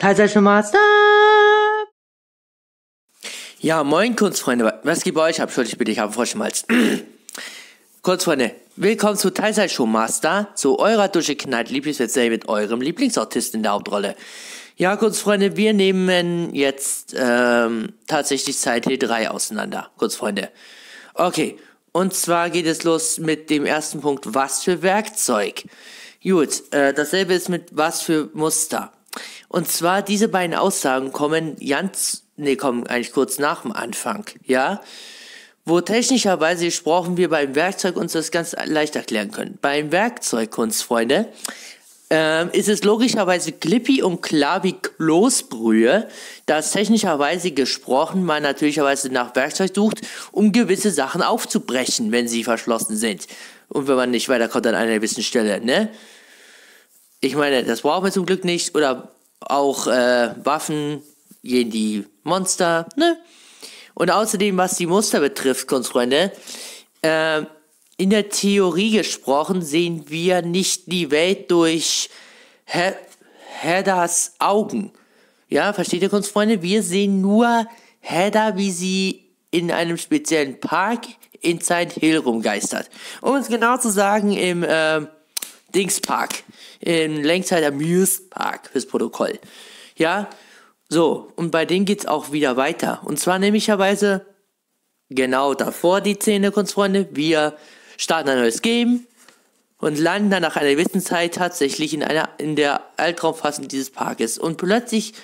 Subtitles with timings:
[0.00, 0.78] Teilzeit Master.
[3.58, 4.80] Ja, moin Kunstfreunde.
[4.82, 5.50] Was geht bei euch ab?
[5.50, 6.64] Entschuldigt bitte, ich habe Froschmalz.
[8.02, 14.16] Kunstfreunde, willkommen zu Teilzeit Master, zu eurer durchgeknallt Lieblingswetzel mit eurem Lieblingsautisten in der Hauptrolle.
[14.76, 20.48] Ja, Kunstfreunde, wir nehmen jetzt ähm, tatsächlich Zeit T3 auseinander, Kunstfreunde.
[21.12, 21.58] Okay,
[21.92, 25.64] und zwar geht es los mit dem ersten Punkt, was für Werkzeug.
[26.22, 28.94] Gut, äh, dasselbe ist mit was für Muster.
[29.50, 34.80] Und zwar diese beiden Aussagen kommen ganz, nee, kommen eigentlich kurz nach dem Anfang, ja?
[35.64, 39.58] Wo technischerweise gesprochen wir beim Werkzeug uns das ganz leicht erklären können.
[39.60, 41.26] Beim Werkzeug, Kunstfreunde,
[42.10, 46.06] ähm, ist es logischerweise glippi und klar wie Kloßbrühe,
[46.46, 52.96] dass technischerweise gesprochen man natürlicherweise nach Werkzeug sucht, um gewisse Sachen aufzubrechen, wenn sie verschlossen
[52.96, 53.26] sind.
[53.68, 55.88] Und wenn man nicht weiterkommt an einer gewissen Stelle, ne?
[57.20, 58.76] Ich meine, das brauchen wir zum Glück nicht.
[58.76, 61.02] Oder auch äh, Waffen
[61.42, 63.18] gegen die Monster, ne?
[63.94, 66.32] Und außerdem, was die Muster betrifft, Kunstfreunde,
[67.02, 67.42] äh,
[67.96, 72.08] in der Theorie gesprochen sehen wir nicht die Welt durch
[72.64, 72.92] He
[73.60, 74.92] Heddas Augen.
[75.50, 76.62] Ja, versteht ihr, Kunstfreunde?
[76.62, 77.66] Wir sehen nur
[78.00, 81.06] Hedda, wie sie in einem speziellen Park
[81.42, 82.88] in Silent Hill rumgeistert.
[83.20, 85.00] Um es genau zu sagen, im äh,
[85.74, 86.42] Dingspark.
[86.80, 89.38] Im Längzeit Amuse Park fürs Protokoll.
[89.96, 90.28] Ja,
[90.88, 93.00] so, und bei denen geht's auch wieder weiter.
[93.04, 94.26] Und zwar nämlicherweise
[95.08, 97.08] genau davor die Szene, Kunstfreunde.
[97.12, 97.56] Wir
[97.96, 99.06] starten ein neues Game
[99.78, 104.36] und landen dann nach einer gewissen Zeit tatsächlich in, einer, in der Altraumfassung dieses Parkes.
[104.36, 105.14] Und plötzlich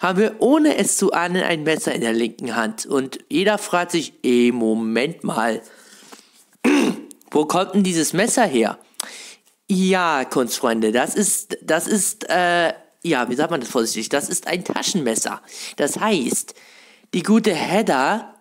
[0.00, 2.86] haben wir, ohne es zu ahnen, ein Messer in der linken Hand.
[2.86, 5.62] Und jeder fragt sich, ey, Moment mal,
[7.30, 8.78] wo kommt denn dieses Messer her?
[9.70, 14.08] Ja, Kunstfreunde, das ist, das ist, äh, ja, wie sagt man das vorsichtig?
[14.08, 15.42] Das ist ein Taschenmesser.
[15.76, 16.54] Das heißt,
[17.14, 18.34] die gute Hedda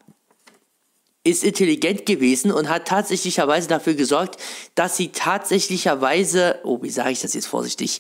[1.26, 4.40] ist intelligent gewesen und hat tatsächlicherweise dafür gesorgt,
[4.76, 8.00] dass sie tatsächlicherweise, oh, wie sage ich das jetzt vorsichtig?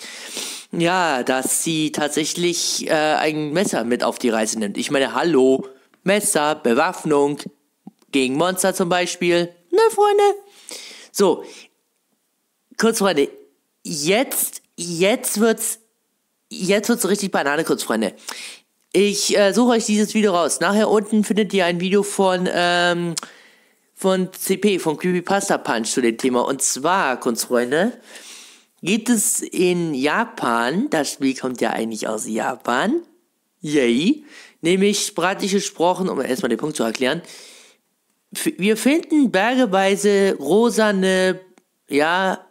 [0.71, 4.77] Ja, dass sie tatsächlich äh, ein Messer mit auf die Reise nimmt.
[4.77, 5.67] Ich meine, hallo,
[6.03, 7.39] Messer, Bewaffnung,
[8.11, 9.49] gegen Monster zum Beispiel.
[9.71, 10.23] Ne, Freunde?
[11.11, 11.43] So,
[12.77, 13.29] kurz, Freunde,
[13.83, 15.79] jetzt, jetzt wird's,
[16.49, 18.13] jetzt wird's richtig Banane, kurz, Freunde.
[18.93, 20.59] Ich äh, suche euch dieses Video raus.
[20.59, 23.15] Nachher unten findet ihr ein Video von, ähm,
[23.93, 26.41] von CP, von Creepypasta Punch zu dem Thema.
[26.41, 27.99] Und zwar, Kunstfreunde,
[28.81, 33.01] gibt es in Japan, das Spiel kommt ja eigentlich aus Japan,
[33.61, 34.23] yay,
[34.61, 37.21] nämlich sprachlich gesprochen, um erstmal den Punkt zu erklären,
[38.31, 41.39] wir finden bergeweise rosane,
[41.89, 42.46] ja,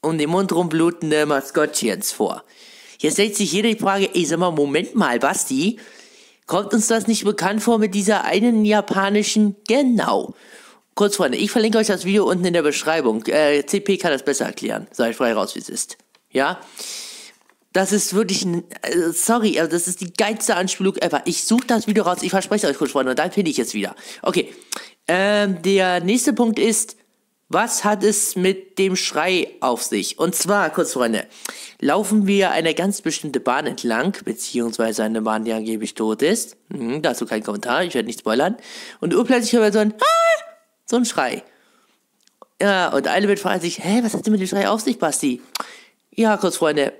[0.00, 2.44] um den Mund rumblutende Maskottchens vor.
[2.98, 5.78] Jetzt stellt sich jeder die Frage, ey, sag mal, Moment mal, Basti,
[6.46, 9.56] kommt uns das nicht bekannt vor mit dieser einen japanischen?
[9.68, 10.34] Genau.
[10.94, 13.24] Kurz, Freunde, ich verlinke euch das Video unten in der Beschreibung.
[13.26, 14.86] Äh, CP kann das besser erklären.
[14.92, 15.98] Seid frei raus, wie es ist.
[16.30, 16.58] Ja?
[17.74, 21.20] Das ist wirklich ein, äh, sorry, aber das ist die geilste Anspielung ever.
[21.26, 23.74] Ich suche das Video raus, ich verspreche euch kurz, Freunde, und dann finde ich es
[23.74, 23.94] wieder.
[24.22, 24.54] Okay.
[25.06, 26.96] Ähm, der nächste Punkt ist,
[27.48, 30.18] was hat es mit dem Schrei auf sich?
[30.18, 31.26] Und zwar, kurz Freunde,
[31.80, 36.56] laufen wir eine ganz bestimmte Bahn entlang, beziehungsweise eine Bahn, die angeblich tot ist.
[36.72, 38.56] Hm, dazu kein Kommentar, ich werde nicht spoilern.
[39.00, 40.44] Und urplötzlich hören wir so ein, ah!
[40.86, 41.44] so ein Schrei.
[42.60, 44.98] Ja, und eine wird fragt sich, hä, was hat denn mit dem Schrei auf sich,
[44.98, 45.40] Basti?
[46.10, 46.94] Ja, kurz Freunde,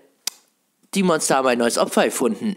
[0.95, 2.57] die Monster haben ein neues Opfer gefunden.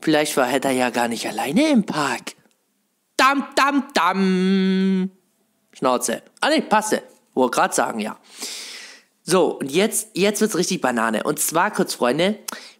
[0.00, 2.34] Vielleicht war er ja gar nicht alleine im Park.
[3.16, 5.10] Dam, dam, dam.
[5.78, 6.22] Schnauze.
[6.40, 7.02] Ah ne, passte.
[7.34, 8.18] Wollte gerade sagen, ja.
[9.22, 11.22] So, und jetzt, jetzt wird's richtig Banane.
[11.22, 12.38] Und zwar, kurz Freunde,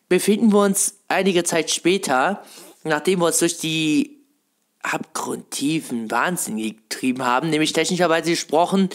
[0.08, 2.42] befinden wir uns einige Zeit später,
[2.82, 4.24] nachdem wir uns durch die
[4.82, 8.88] abgrundtiefen Wahnsinn getrieben haben, nämlich technischerweise gesprochen,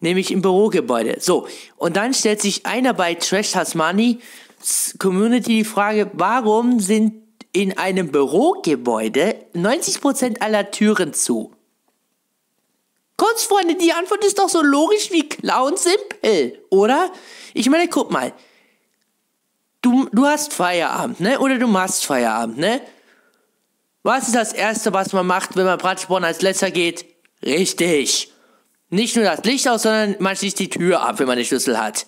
[0.00, 1.18] nämlich im Bürogebäude.
[1.20, 1.46] So,
[1.76, 4.18] und dann stellt sich einer bei Trash Tasmani
[4.98, 7.22] Community die Frage, warum sind
[7.52, 11.55] in einem Bürogebäude 90% aller Türen zu?
[13.26, 17.10] Kurz, Freunde, die Antwort ist doch so logisch wie Clown simpel, oder?
[17.54, 18.32] Ich meine, guck mal.
[19.82, 21.40] Du, du hast Feierabend, ne?
[21.40, 22.80] Oder du machst Feierabend, ne?
[24.04, 27.04] Was ist das Erste, was man macht, wenn man Bratsporn als letzter geht?
[27.44, 28.32] Richtig.
[28.90, 31.80] Nicht nur das Licht aus, sondern man schließt die Tür ab, wenn man den Schlüssel
[31.80, 32.06] hat.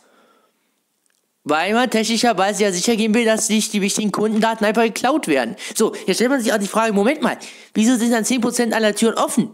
[1.42, 5.56] Weil man technischerweise ja sicher gehen will, dass nicht die wichtigen Kundendaten einfach geklaut werden.
[5.74, 7.38] So, jetzt stellt man sich auch die Frage, Moment mal,
[7.74, 9.50] wieso sind dann 10% aller Türen offen?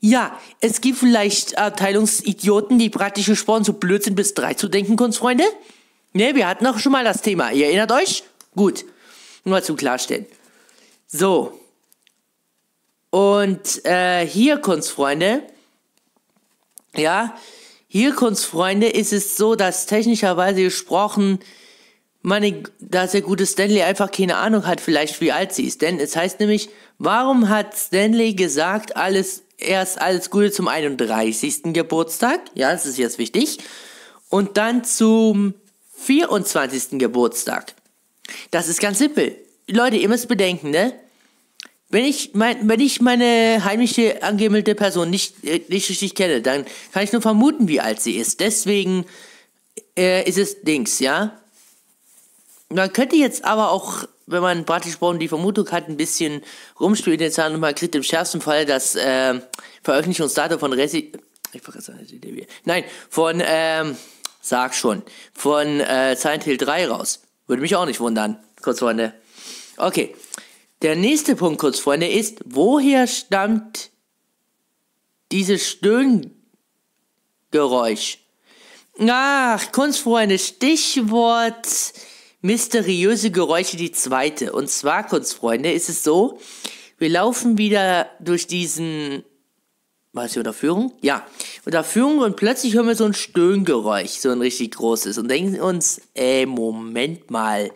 [0.00, 4.96] Ja, es gibt vielleicht Abteilungsidioten, die praktisch gesprochen so blöd sind, bis drei zu denken,
[4.96, 5.44] Kunstfreunde.
[6.12, 7.52] Ne, wir hatten auch schon mal das Thema.
[7.52, 8.24] Ihr erinnert euch?
[8.54, 8.84] Gut,
[9.44, 10.26] nur zum Klarstellen.
[11.06, 11.60] So.
[13.10, 15.42] Und äh, hier, Kunstfreunde,
[16.94, 17.34] ja,
[17.88, 21.38] hier, Kunstfreunde, ist es so, dass technischerweise gesprochen,
[22.26, 25.80] meine, dass der gute Stanley einfach keine Ahnung hat, vielleicht wie alt sie ist.
[25.80, 26.68] Denn es heißt nämlich,
[26.98, 31.72] warum hat Stanley gesagt, alles, erst alles Gute zum 31.
[31.72, 32.40] Geburtstag?
[32.54, 33.58] Ja, das ist jetzt wichtig.
[34.28, 35.54] Und dann zum
[35.98, 36.98] 24.
[36.98, 37.74] Geburtstag.
[38.50, 39.36] Das ist ganz simpel.
[39.68, 40.94] Leute, ihr müsst bedenken, ne?
[41.90, 47.04] Wenn ich, mein, wenn ich meine heimliche angemeldete Person nicht, nicht richtig kenne, dann kann
[47.04, 48.40] ich nur vermuten, wie alt sie ist.
[48.40, 49.04] Deswegen
[49.96, 51.40] äh, ist es Dings, ja?
[52.68, 56.42] Man könnte jetzt aber auch, wenn man praktisch die Vermutung hat, ein bisschen
[56.80, 59.40] rumspielen Zahlen und man kriegt im schärfsten Fall das äh,
[59.82, 61.12] Veröffentlichungsdatum von Resi...
[61.52, 63.96] Ich sagen, Nein, von, ähm,
[64.40, 65.02] sag schon,
[65.32, 67.22] von äh, Silent Hill 3 raus.
[67.46, 69.14] Würde mich auch nicht wundern, kurz Freunde.
[69.76, 70.16] Okay,
[70.82, 73.90] der nächste Punkt, kurz Freunde, ist, woher stammt
[75.32, 78.18] dieses Stöhngeräusch?
[79.08, 81.66] Ach, Kunstfreunde, Stichwort
[82.40, 84.52] mysteriöse Geräusche, die zweite.
[84.52, 86.38] Und zwar, Kunstfreunde, ist es so,
[86.98, 89.22] wir laufen wieder durch diesen,
[90.12, 90.92] was hier, Unterführung?
[91.02, 91.26] Ja,
[91.64, 96.00] Unterführung und plötzlich hören wir so ein Stöhngeräusch, so ein richtig großes und denken uns,
[96.14, 97.70] ey, Moment mal,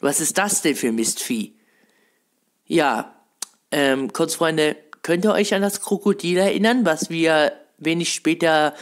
[0.00, 1.54] was ist das denn für Mistvieh?
[2.66, 3.14] Ja,
[3.70, 8.74] ähm, Kurzfreunde, könnt ihr euch an das Krokodil erinnern, was wir wenig später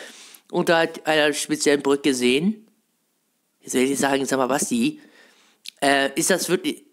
[0.51, 2.62] unter einer speziellen Brücke sehen?
[3.63, 5.01] Jetzt werde ich sagen, sag mal, Basti,
[5.81, 6.85] äh, ist das wirklich,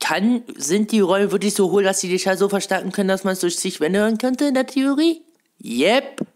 [0.00, 3.24] kann, sind die Räume wirklich so hohl, dass sie die Schall so verstärken können, dass
[3.24, 5.22] man es durch sich Wände könnte in der Theorie?
[5.62, 6.26] Yep.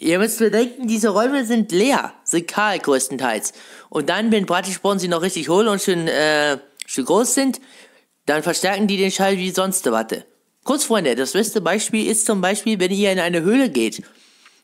[0.00, 3.52] Ihr müsst bedenken, diese Räume sind leer, sind kahl größtenteils.
[3.88, 7.60] Und dann, wenn Bratisporen sie noch richtig hohl und schön, äh, schön groß sind,
[8.26, 10.24] dann verstärken die den Schall wie sonst Watte.
[10.62, 14.02] Kurz, Freunde, das beste Beispiel ist zum Beispiel, wenn ihr in eine Höhle geht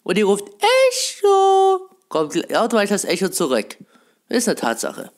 [0.03, 0.45] und ihr ruft
[0.91, 3.77] Echo, kommt automatisch das Echo zurück.
[4.35, 5.13] Ist eine Tatsache.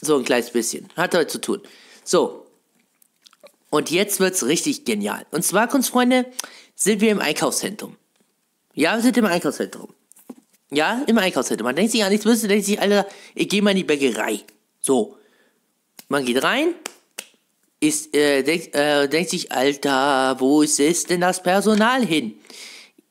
[0.00, 0.88] So ein kleines bisschen.
[0.96, 1.60] Hat damit zu tun.
[2.04, 2.46] So.
[3.68, 5.26] Und jetzt wird's richtig genial.
[5.30, 6.24] Und zwar, Kunstfreunde,
[6.74, 7.96] sind wir im Einkaufszentrum.
[8.72, 9.92] Ja, wir sind im Einkaufszentrum.
[10.70, 11.66] Ja, im Einkaufszentrum.
[11.66, 14.40] Man denkt sich an nichts Böses, denkt sich, Alter, ich gehe mal in die Bäckerei.
[14.80, 15.18] So.
[16.08, 16.74] Man geht rein,
[17.78, 22.40] ist, äh, denk, äh, denkt sich, Alter, wo ist, ist denn das Personal hin?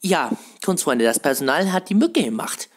[0.01, 0.31] Ja,
[0.65, 2.67] Kunstfreunde, das Personal hat die Mücke gemacht.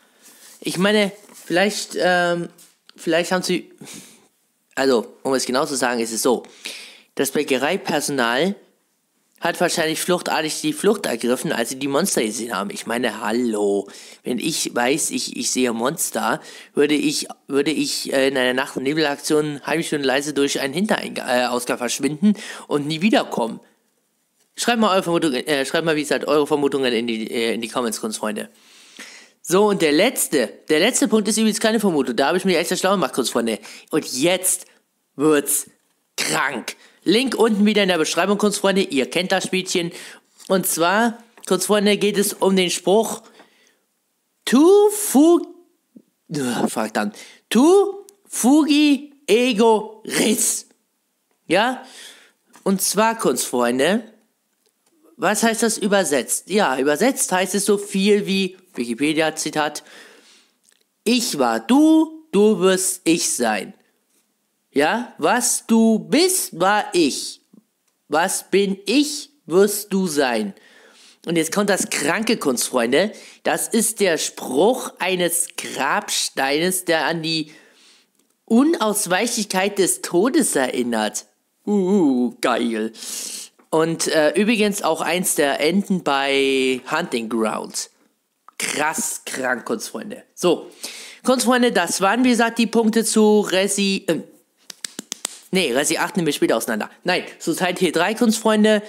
[0.61, 1.13] Ich meine,
[1.45, 2.49] vielleicht, ähm,
[2.97, 3.71] vielleicht haben sie,
[4.75, 6.45] also, um es genau zu sagen, ist es so,
[7.15, 8.55] das Bäckereipersonal
[9.43, 12.71] hat wahrscheinlich fluchtartig die Flucht ergriffen, als sie die Monster gesehen haben.
[12.71, 13.89] Ich meine, hallo.
[14.23, 16.41] Wenn ich weiß, ich, ich sehe Monster,
[16.75, 20.73] würde ich, würde ich äh, in einer Nacht- und Nebelaktion heimlich und leise durch einen
[20.73, 22.35] Hinterausgang äh, verschwinden
[22.69, 23.59] und nie wiederkommen.
[24.55, 27.61] Schreibt mal eure Vermutungen, äh, schreibt mal, wie gesagt, eure Vermutungen in die, äh, in
[27.61, 28.49] die Comments, Kunstfreunde.
[29.43, 32.15] So, und der letzte, der letzte Punkt ist übrigens keine Vermutung.
[32.15, 33.59] Da habe ich mir extra schlau gemacht, Kunstfreunde.
[33.91, 34.67] Und jetzt
[35.17, 35.69] wird's
[36.17, 36.77] krank.
[37.03, 38.83] Link unten wieder in der Beschreibung, Kunstfreunde.
[38.83, 39.91] Ihr kennt das Spielchen.
[40.47, 43.23] Und zwar, Kunstfreunde, geht es um den Spruch
[44.45, 45.41] Tu fu...
[46.69, 47.17] Verdammt.
[47.49, 50.67] Tu fugi ego ris.
[51.47, 51.85] Ja?
[52.63, 54.05] Und zwar, Kunstfreunde,
[55.17, 56.49] was heißt das übersetzt?
[56.49, 59.83] Ja, übersetzt heißt es so viel wie, Wikipedia-Zitat,
[61.05, 63.75] ich war du, du wirst ich sein.
[64.71, 67.41] Ja, was du bist, war ich.
[68.09, 70.55] Was bin ich, wirst du sein.
[71.27, 73.13] Und jetzt kommt das kranke Kunstfreunde.
[73.43, 77.53] Das ist der Spruch eines Grabsteines, der an die
[78.47, 81.27] Unausweichlichkeit des Todes erinnert.
[81.65, 82.93] Uh, geil.
[83.71, 87.92] Und äh, übrigens auch eins der Enden bei Hunting Grounds.
[88.63, 90.23] Krass krank, Kunstfreunde.
[90.35, 90.71] So,
[91.25, 94.21] Kunstfreunde, das waren, wie gesagt, die Punkte zu Resi, äh,
[95.55, 96.89] Nee, Resi 8 nehmen wir später auseinander.
[97.05, 98.83] Nein, Society 3, Kunstfreunde.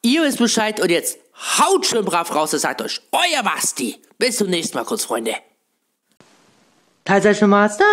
[0.00, 1.18] Ihr wisst Bescheid und jetzt
[1.58, 4.00] haut schön brav raus, das sagt euch euer Basti.
[4.16, 5.34] Bis zum nächsten Mal, Kunstfreunde.
[7.34, 7.84] Schon Master.